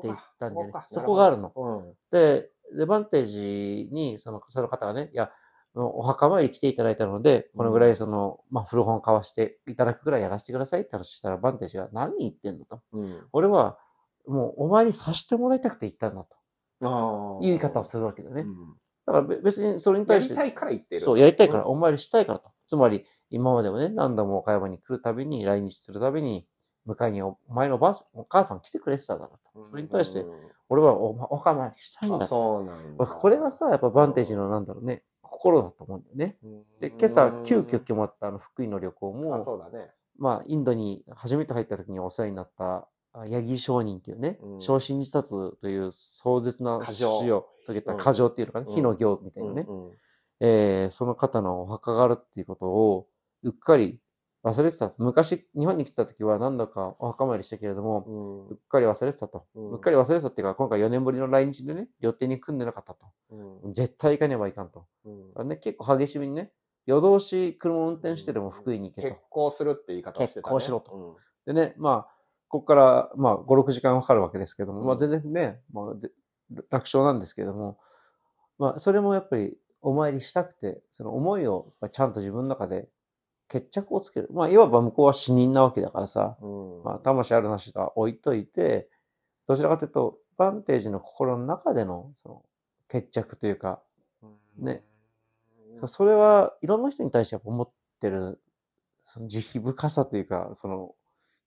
[0.04, 0.34] 言っか。
[0.40, 1.52] たんだよねかそこがあるの。
[1.56, 1.94] うん。
[2.12, 5.32] で、で、バンテージに、その、その方がね、いや、
[5.76, 12.66] お墓参り来ていただいたので、このぐらいその、まあ、古本買わしていただくぐらいやらせてくださいって話したら、バンテージが何言ってんの？
[12.66, 12.82] と。
[12.94, 13.28] うん。
[13.34, 13.78] 俺は、
[14.26, 17.40] もうお前にさせてもらいたくて行ったんだと。
[17.42, 18.42] いう言い方をするわけだよね。
[18.42, 21.02] うんだからべ別にそれにや対して、りたいから言ってる。
[21.02, 22.52] そう、やりたいから、うんお参りしたいからと。
[22.68, 26.48] つまり、今までもね、何度も岡山に来るたびに、来日するたびに、
[26.88, 29.70] 迎えにおお前のおばあさんお母さん来てくれてただろうと。
[29.72, 30.34] それに対して、うん
[30.68, 32.30] 俺はおお墓参りしたいんあだと。
[32.30, 33.06] そうなんだ。
[33.06, 36.38] これがさ、やっぱバンテージのなんだろうね、心だと思うんだよね。
[36.80, 39.92] で、今朝、急遽決まったあの福井の旅行あ、も、そうだね。
[40.18, 48.74] まあ、インドに初めて入った時にお世話になった、あヤギ商人っていうね、うん昇進自殺という壮絶な過剰死を遂げたうん過剰っていうのかな、うん。
[48.74, 49.68] 火の行みたいなね、
[50.40, 53.08] えーその方のお墓があるっていうことを、
[53.44, 54.00] うっかり
[54.46, 54.94] 忘れてた。
[55.00, 59.46] 昔、日本に来た時は何度かお墓参りしたけれども、うっかり忘れてたと。
[59.56, 59.72] うん。
[59.72, 63.08] うっかり忘れてたっていうか、今回4年ぶりの来日でね、予定に組んでなかったと。
[63.64, 63.74] うん。
[63.74, 64.86] 絶対行かねばいかんと。
[65.04, 65.48] うん。
[65.48, 66.52] ね、結構激しめにね、
[66.86, 69.08] 夜通し車を運転してでも福井に行けと。
[69.08, 69.22] 結。
[69.32, 70.42] 婚するって言い方をしてた、ね。
[70.42, 71.18] 結婚しろと。
[71.48, 72.16] でね、まあ、
[72.48, 76.12] ここから、まあ、5、6時間かかるわけですけども、まあ、全然ね、まあ、で
[76.70, 77.80] 楽勝なんですけども、
[78.58, 82.88] まあ、それもやっぱりお参りしたくて、その思いをちゃんと自分の中で
[83.48, 84.30] 決着をつける。
[84.32, 86.78] まあ、いわば向こうは死人なわけだからさ、うん。
[86.80, 88.90] うんまあ、魂あるなしとは置いといて、
[89.48, 92.46] どちらかというと、バンテージの心の中での、その、
[92.88, 93.82] 決着というか、
[94.58, 94.84] ね
[95.82, 95.88] うん。
[95.88, 98.40] それはいろんな人に対して思ってる、
[99.06, 100.96] その慈悲深さというか、その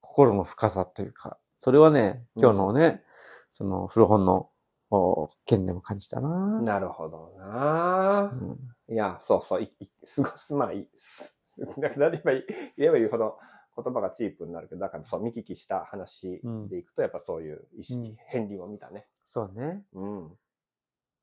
[0.00, 3.02] 心の深さというか、それはね、今日のね、
[3.50, 4.50] その古本の
[4.90, 6.61] お件でも感じたな。
[6.62, 12.44] なるほどなうんいや、そうそう、いいすごい、すまい、す、すだから言えばいい
[12.79, 13.38] 言えば言うほど
[13.83, 19.07] 言葉がチープになるけど、だからそう、見聞きした話でいくと、やっぱそういう意識、うん片鱗を見たね。
[19.24, 19.83] そうね。
[19.92, 20.29] うん。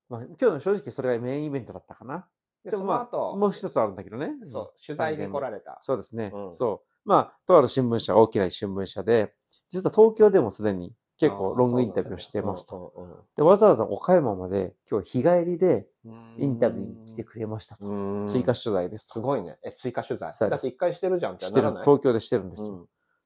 [0.09, 2.27] まあ、今日の正直それがメインイベントだったかな。
[2.63, 4.29] で、でもまあ、その後、もう一つあるんだけどね。
[4.43, 5.79] そう、取材に来られれた。
[5.81, 6.31] そうですね。
[6.33, 7.09] うんそう。
[7.09, 9.33] まあ、とある新聞社、大きな新聞社で、
[9.69, 12.93] 実は東京でもすでに結構ロングインタビューをしてますと。
[12.95, 13.25] と。
[13.37, 17.87] で、わざわざ岡山まで今日日帰りでうんインタビューに来てくれましたと。
[17.87, 19.13] うん追加取材ですと。
[19.13, 19.57] すごいね。
[19.63, 20.29] え、追加取材。
[20.49, 22.73] だって一回してるじゃんってしてる東京でしてるんですよ。
[22.73, 22.85] うん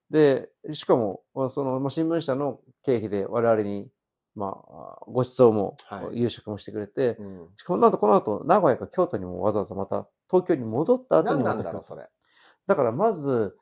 [0.10, 3.88] で、しかも、その、まあ新聞社の経費で我々に、
[4.36, 7.48] まあ、ご馳走も、はい夕食もしてくれて、うん。
[7.58, 12.08] しかもなんとこの後、名古屋か京都にもわざわざまた東京に戻った後何にまたなんだろう、それ。
[12.66, 13.56] だからまず、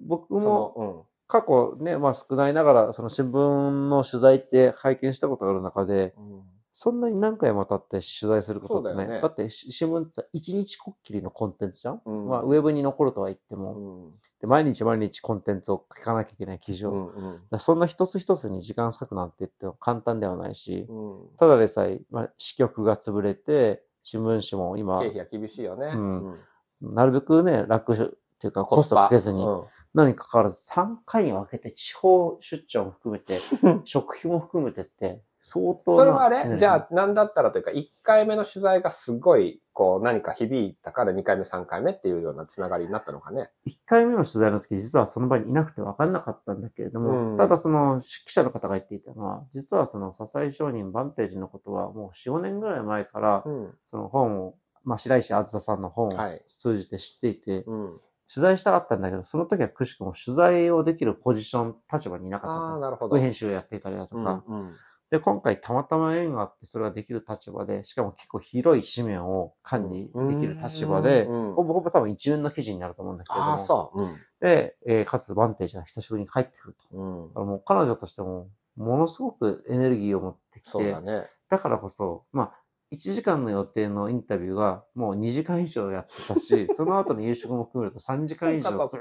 [0.00, 6.32] 僕そもの、過去ね、まあ少ないながら、その新聞の取材って拝見したことがある中で、うん。
[6.34, 6.42] うん
[6.74, 8.94] そんなに何回も当たって取材することってね。
[8.94, 14.10] そうだよねだってし新聞ってさ、一日こっきりのコンテンツじゃん、うんまあウェブに残るとは言ってうも、ん。
[14.40, 16.92] で毎日毎日コンテンツを書かなきゃいけない記事を。
[16.92, 17.40] うん。
[17.50, 21.36] うんそんな一つ一つに時間割くなんて言っても簡単ではないし、うん。
[21.36, 25.88] ただでさえ、まあ、支局が潰れて、新聞紙も今経、費が厳しいよね。
[25.88, 26.38] うん
[26.80, 27.96] なるべくね、楽っ
[28.38, 29.46] ていうかコストかけずに、
[29.94, 33.38] うん何かかわらず3回に分けて地方出張も含めて、
[33.84, 53.78] 食費も含めてって、相当なそれはあれ、うんじゃあ、なんだったらというか、1回目の取材がすごい、こう、何か響いたから2回目、3回目っていうようなつながりになったのかね？1回目の取材の時、実はその場にいなくて分かんなかったんだけれども、うんただその記者の方が言っていたのは、実はその笹井商人バンテージのことはもう4、5年ぐらい前からう、ん。
[53.84, 58.00] その本を、まあ白石あずささんの本をはい通じて知っていて、うん。
[58.32, 62.78] 取材したかったんだけど、その時はくしくも取材をできるポジション、立場にいなかったあ。
[62.78, 63.16] なるほど。
[63.16, 64.76] 副編集をやっていたりだとか、うんうん
[65.12, 73.50] で、今回たまたま縁があってそれができる立場で、しかも結構広い紙面を管理できる立場で、うんうんほぼほぼ多分一文の記事になると思うんだけれども。
[73.52, 74.00] ああ、そう。
[74.40, 76.96] で、えーかつバンテージが久しぶりに帰ってくると。
[76.96, 77.24] うん。
[77.24, 81.26] うんだからもう彼女としても、ものすごくエネルギーを持ってきて、そうだね。
[81.50, 82.61] だからこそ、まあ、
[82.92, 89.00] 1時間の予定のインタビューがもう2時間以上やってたし、 その後の夕食も含めると3時間以上ずっ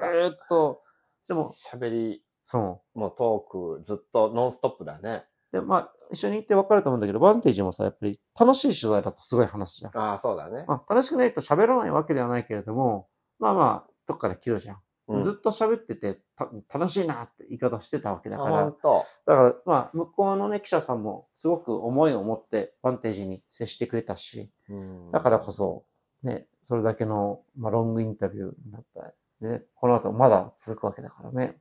[0.50, 0.82] と、
[1.28, 3.00] でも、喋り、そう。
[3.00, 5.26] もうトーク、ずっとノンストップだね。
[5.52, 9.98] で、まあ、一緒に行って分かると思うんだけど、バンテージもさ、やっぱり楽しい取材だとすごい話じゃん。
[9.98, 10.66] ああ、そうだね。
[10.68, 13.08] まあ、楽しくないと喋らないわけではないけれども、
[13.40, 14.82] まあまあ、どっかで切るじゃん。
[15.12, 18.66] うんずっと喋っててた楽しいなって言い方してたわけだから。
[18.66, 25.86] だから、まあ、向こうのね、記者さんもすごく思いを持ってバンテージに接してくれたし、うんだからこそ、
[26.24, 29.14] ね、それだけの、まあ、ロングインタビューになった。
[29.46, 31.58] ね、この後まだ続くわけだからね。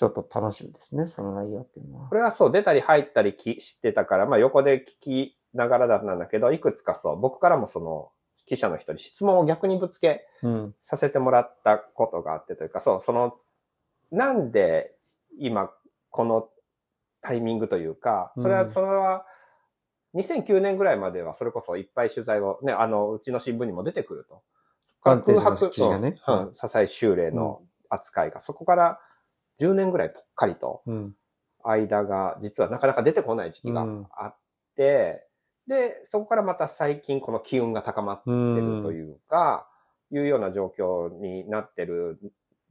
[0.00, 2.14] ちょっと楽しみですね、その内容っていうのはこ。
[2.14, 8.10] れはそう、出たり入ったりきしてたから、まあ横で聞きながらだったんだけど、いくつかそう、僕からもその、
[8.50, 10.74] 記者の人に質問を逆にぶつけうん。
[10.82, 13.36] させてもらったことがあってというか、そう、その、
[14.10, 14.92] なんで
[15.38, 15.70] 今、
[16.10, 16.48] この
[17.20, 19.24] タイミングというか、それは、うんそれは、
[20.16, 24.42] 2009年ぐらいまではそれこそいっぱい取材を、ね、あの、うちの新聞にも出てくると。
[24.80, 29.00] そこから空白、記事がねうん、修例の扱いが、そこから
[29.60, 31.14] 10年ぐらいぽっかりと、うん。
[31.62, 34.36] 間が、実はなかなか出てこない時期があっ
[34.74, 35.29] て、
[35.70, 39.68] で、そこからまた最近この機運が高まってるというか、
[40.12, 42.18] いうような状況になってる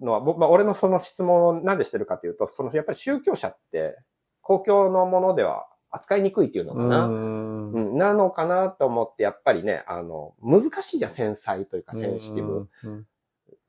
[0.01, 3.97] のは、僕、まあ、俺のその質問をなんでしてるかというと、その、やっぱり宗教者って、
[4.41, 7.05] 公共のものでは扱いにくいっていうのかな。
[7.05, 7.71] うん。
[7.71, 12.67] うん、なのかなと思って、やっぱりね、あの、難しいじゃん、繊細というか、センシティブ。
[12.83, 13.07] うん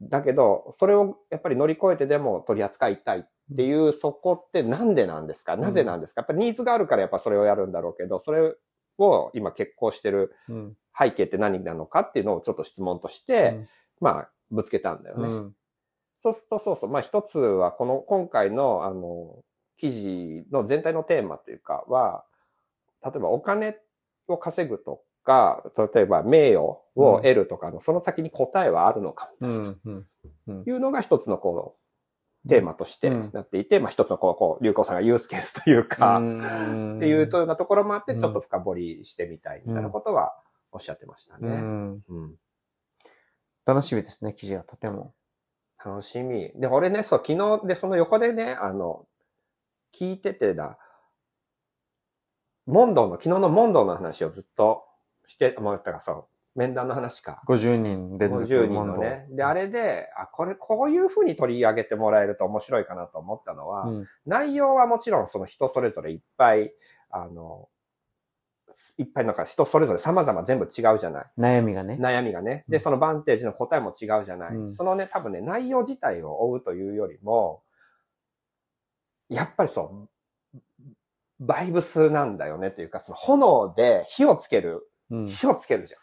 [0.03, 5.59] だけど、それをやっぱり乗り越えてでも取り扱いたいっていう、そこってなんでなんですか？
[5.59, 6.23] なぜなんですか？
[6.23, 8.55] やっぱりニーズがあるからやっぱそれをやるんだろうけど、それ
[9.01, 10.77] を今結婚してるうん。
[10.99, 13.67] 背景って何なのかっていうのをちょっと質問として、
[14.01, 15.29] まあ、ぶつけたんだよね。
[15.29, 15.55] うん。
[16.19, 16.91] そうすると、そうそう。
[16.91, 19.43] まあ一つは、この、今回の、あの、
[19.79, 22.25] 記事の全体のテーマというかは、
[23.03, 23.79] 例えばお金
[24.29, 25.63] を稼ぐとか、
[25.95, 30.07] 例えば名誉を得るとかの、その先に答えはあるのか、うんうん
[30.65, 31.80] というのが一つのこう、
[32.49, 40.35] テーマとしてなっていて、まあ一つのこう、こう、流行さんがユースケースというか、っていうようなところもあって、ちょっと深掘りしてみたいみたいなことは
[40.73, 41.51] おっしゃってましたうね。
[41.51, 42.03] ん。
[42.09, 42.35] うん。
[43.67, 45.15] 楽しみですね、記事がとても。
[45.85, 46.51] 楽しみ。
[46.57, 49.07] で、俺ね、そう、昨日で、その横でね、あの、
[49.95, 50.79] 聞いててだ、
[52.67, 54.85] モンドの、昨日のモンドの話をずっと
[55.27, 56.29] して、もうったからそう、
[56.61, 57.43] 面談の話か。
[57.49, 59.27] 50人連続50人のね。
[59.31, 66.73] で、あれで、あ、これ、こういう風に取り上げてもらえると面白いかなと思ったのは、うん内容はもちろんその人それぞれいっぱい、
[67.09, 67.69] あの、
[68.99, 71.25] いっぱいなんか人それぞれ様々全部違うじゃない。
[71.39, 71.97] 悩みがね。
[71.99, 72.65] 悩みがね。
[72.69, 74.55] で、うんそのバンテージの答えも違うじゃない。
[74.55, 77.63] うんそのね、多分ね、内容自体を追うというよりも、
[79.31, 80.09] やっぱりそ
[80.55, 80.61] う、
[81.41, 85.95] バイブスなんだよねというか、その炎で火をつける、うん火をつけるじ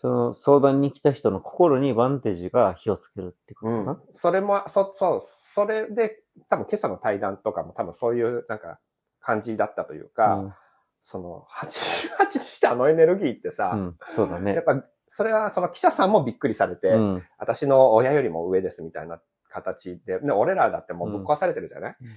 [0.00, 3.66] その相談に来た人の心にバンテージが火をつけるってこ。
[3.66, 8.78] とかそれも、そ、そう、それで、多分今朝の対談とかも多分そういうなんか
[9.20, 10.58] 感じだったというか、な。
[11.02, 14.62] その、88してあのエネルギーってさ、うんうんそうだやっね。
[14.64, 22.08] ぱ、それはその記者さんもびっくりされて、うん私の親よりも上ですみたいな形で、ね、俺らだってもうぶっ壊されてるじゃない、うん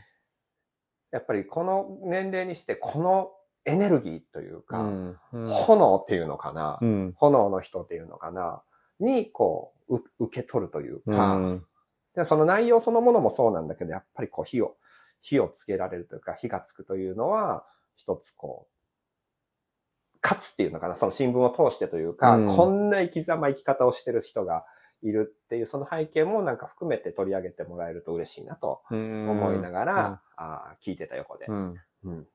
[1.11, 3.31] やっぱりこの年齢にしてこの
[3.65, 5.47] エネルギーというか、うんうん。
[5.47, 7.13] 炎っていうのかな、うん。
[7.15, 8.61] 炎の人っていうのかな
[8.99, 14.77] に、こう、う受け取るといううか、その内容そのものもそうなんだけど、やっぱりこう火を、
[15.21, 22.47] 火をつけられるというか、火がつくというのは、一つこう、勝つっていうのかな、その新聞を通してというか、うん。
[22.47, 24.65] こんな生き様、生き方をしてる人が
[25.03, 31.45] いるっていう、その背景もなんか含めて取り上げてもらえると嬉しいなと思いながら、あー聞いてた横で。
[31.47, 31.75] うん。
[32.05, 32.27] うん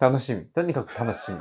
[0.00, 0.46] 楽しみ。
[0.46, 1.38] とにかく楽しみ。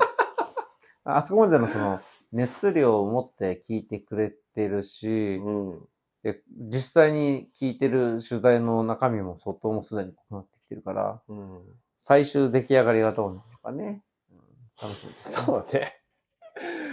[1.05, 2.01] あそこまでのその
[2.33, 5.87] 熱量を持って聞いてくれてるし、うん。
[6.23, 11.61] で実際に聞いてる取材の中身も相当もうすでに濃くなってきてるから、うん。
[11.95, 14.03] 最終出来上がりがどうなるのかね。
[14.29, 14.39] うん
[14.81, 15.45] 楽しみですね。
[15.45, 15.95] そうね。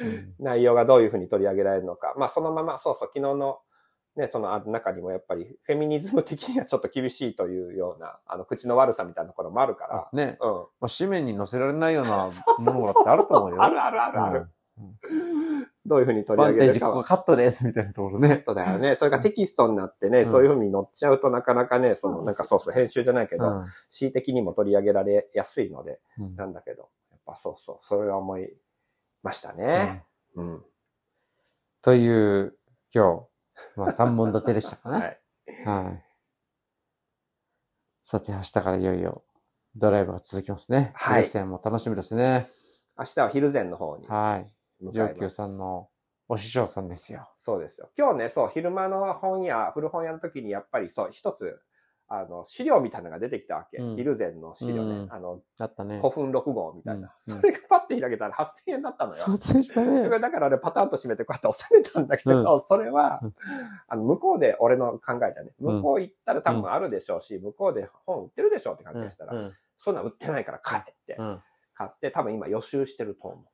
[0.05, 2.15] うん内容がどういうふうに取り上げられるのか。
[2.17, 3.59] まあそのまま、そうそう、昨日の
[4.17, 10.49] ね、そのあ中にもやっぱりフェミニズム的にはちょっと厳しいというような、あの、口の悪さみたいなところもあるかあね、ら。
[10.49, 10.57] うん。
[10.81, 12.29] まあ、紙面に載せられないような
[12.73, 13.63] ものだってあると思うよ。
[13.63, 14.41] あるあるあるある。
[14.41, 14.51] うん
[15.87, 16.93] どういうふうに取り上げるかは。
[16.95, 18.43] ここカットですみたいなところね。
[18.45, 18.97] そうだよね。
[18.97, 28.53] それがテキストになってね、うんそういうふうに載っちゃうとなかなかね、その、なんかそうそう、編集じゃないけど、うん恣意的にも取り上げられやすいので、うんなんだけど、やっぱそうそう、それは思い
[29.23, 30.05] ましたね。
[30.35, 30.65] うん。
[31.83, 32.57] という、
[32.93, 33.27] 今日、
[33.77, 35.21] まあ3本立てでしたかはね。
[35.47, 35.69] い。
[35.69, 36.05] はい。
[38.05, 39.25] さて、明日からいよいよ
[39.75, 40.93] ドライブが続きますね。
[40.95, 42.51] はいレッスンも楽しみですね。
[42.99, 44.85] 明日は昼前の方にはい。
[44.85, 45.37] 向か上級います。
[45.37, 45.91] さんの
[46.29, 47.29] お師匠さんですよ。
[47.37, 47.91] そうですよ。
[47.97, 51.61] 今日ね、そう、昼間の本屋、古本屋の時にやっぱりそう、一つ、
[52.09, 53.79] あの、資料みたいなのが出てきたわけ。
[53.79, 54.95] うん昼前の資料ね。
[54.95, 55.99] うんあの、あったね。
[55.99, 57.13] 古墳6号みたいな。
[57.27, 59.25] うんうんそれがパッて開けたら8000円だったのよ。
[59.81, 60.21] ね。
[60.21, 63.35] だから俺パターンと閉めてこうやって収めたんだけど、それはうん、
[63.89, 65.51] あの、向こうで俺の考えだね。
[65.61, 71.23] うん向こう行ったら多分あるでしょうし、向こうで本売ってるでしょうって感じがしたら、うんそんなん売ってないから買えってう。
[71.23, 71.43] ん
[71.75, 73.45] 買って多分今予習してると思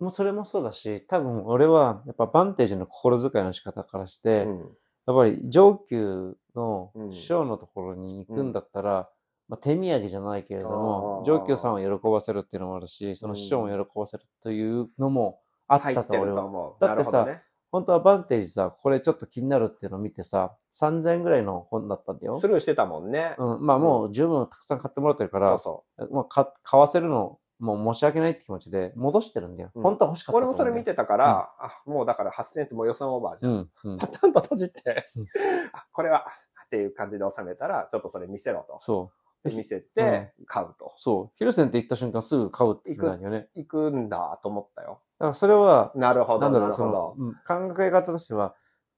[0.00, 4.48] もうそれもそうだし、多分俺は、やっぱバンテージの心遣いの仕方からして、う。
[4.48, 4.76] うん。
[5.08, 9.08] やっぱり上級のうん師匠のところに行くんだったら、
[9.48, 16.42] まあ、手土産じゃないけれども上級さんを喜ばせるっていうのもあるし、その師匠も喜ばせるというのもあったと俺は。
[16.42, 16.84] と思う。
[16.84, 17.42] だってさね。
[17.70, 22.48] 本当はバンテージさ、これちょっと気になるっていうのを見てさ、3000円ぐらいの本だったんだよス。
[22.48, 23.34] ルーしてたもんね。
[23.38, 29.70] うん、まあもう十分たくさん買ってもらってるから、そうそまあか買わせるのもう申し訳ないって気持ちで戻してるんだよ。
[29.74, 30.34] うん本当は欲しかう。
[30.34, 33.52] った俺もそれ見ててたから、あ、もうだから8000円ってもう予算オーバーじゃん。
[33.52, 34.06] うん、うんパ。
[34.06, 35.26] タンと閉じてうん、
[35.72, 36.26] あ、これは、
[36.66, 38.78] っていう感じで収めたら、ちょっとそれ見せろと。
[38.80, 39.10] そ
[39.44, 39.48] う。
[39.48, 40.92] で見せて、買うと。
[40.96, 41.36] そう。
[41.36, 43.48] ヒルセンって行った瞬間すぐ買うって言うんだよね。
[43.54, 45.00] 行くんだと思ったよ。
[45.18, 47.16] だからそれは、なるほど、なるほど
[47.46, 48.54] 考え方としては、やっ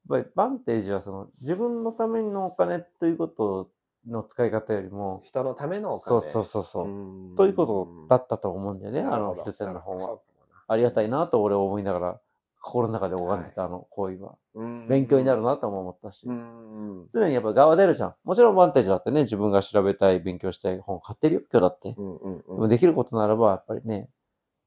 [0.09, 3.71] ぱりバンテージはその自分のためのお金ということ
[4.07, 6.01] の使い方よりも、人のためのお金。
[6.01, 10.19] そうそうそうそう、うということだったと思うんだよね、あのヒルセンの本は。
[10.69, 12.21] ありがたいなと俺は思いながら、
[12.63, 14.37] 心の中で拝んでたあの行為は。
[14.89, 16.27] 勉強になるなとも思ったし。
[16.27, 17.07] うん。
[17.09, 18.15] 常にやっぱ側出るじゃん。
[18.25, 21.93] もちろんバンテージだってね、自分が調べたい、勉強したい本買ってるよ、今日だって。
[21.93, 22.59] でうん。
[22.59, 24.11] もできることならば、やっぱりね、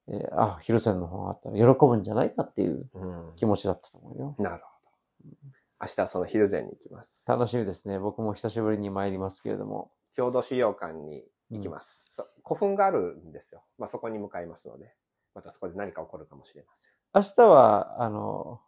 [0.08, 4.36] えーあ、ヒルセンの本があったら喜ぶんじゃないかっていううん気持ちだったと思うよ。
[4.40, 5.53] なるほど。
[5.84, 7.26] 明日はその昼前に行きます。
[7.28, 8.00] 楽しみですね。
[8.00, 9.92] 僕も久しぶりに参りますけれども。
[10.16, 12.14] 郷土資料館に行きます。
[12.16, 13.64] そう古墳があるんですよ。
[13.78, 14.94] まあそこに向かいますので、
[15.36, 16.92] またそこで何か起こるかもしれません。
[17.14, 18.62] 明日は、あの、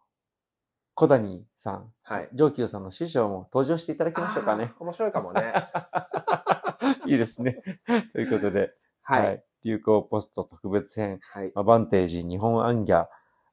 [0.92, 4.74] 小谷さん、はい上級さんの師匠も登場していただきましょうかね。
[4.78, 5.54] 面白いかもね。
[7.06, 7.62] いいですね。
[8.12, 9.42] ということで、はい。
[9.64, 11.52] 流行ポスト特別編、はい。
[11.54, 13.06] まあ、バンテージ日本アンギャ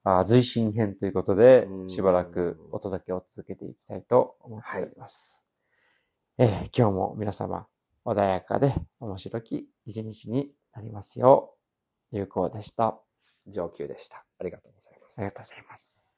[0.03, 5.43] あ随心編ということでう、んしばらくお届けを続けていきたいと思っております。
[6.37, 7.67] えー今日も皆様、
[8.05, 11.55] 穏やかで面白き一日になりますよ
[12.11, 12.99] う、有効でした。
[13.47, 14.25] 上級でした。
[14.39, 15.25] ありがとうございますあり。
[15.27, 16.12] がとうございます。